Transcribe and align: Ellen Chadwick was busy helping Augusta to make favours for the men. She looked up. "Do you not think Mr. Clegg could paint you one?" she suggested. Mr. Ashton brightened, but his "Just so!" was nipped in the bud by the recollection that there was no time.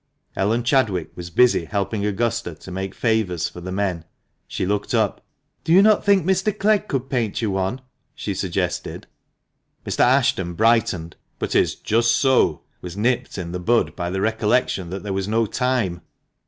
Ellen 0.35 0.63
Chadwick 0.63 1.11
was 1.15 1.29
busy 1.29 1.65
helping 1.65 2.07
Augusta 2.07 2.55
to 2.55 2.71
make 2.71 2.95
favours 2.95 3.47
for 3.47 3.61
the 3.61 3.71
men. 3.71 4.03
She 4.47 4.65
looked 4.65 4.95
up. 4.95 5.23
"Do 5.63 5.71
you 5.71 5.83
not 5.83 6.03
think 6.03 6.25
Mr. 6.25 6.57
Clegg 6.57 6.87
could 6.87 7.07
paint 7.07 7.39
you 7.39 7.51
one?" 7.51 7.81
she 8.15 8.33
suggested. 8.33 9.05
Mr. 9.85 9.99
Ashton 10.03 10.55
brightened, 10.55 11.17
but 11.37 11.53
his 11.53 11.75
"Just 11.75 12.17
so!" 12.17 12.63
was 12.81 12.97
nipped 12.97 13.37
in 13.37 13.51
the 13.51 13.59
bud 13.59 13.95
by 13.95 14.09
the 14.09 14.21
recollection 14.21 14.89
that 14.89 15.03
there 15.03 15.13
was 15.13 15.27
no 15.27 15.45
time. 15.45 16.01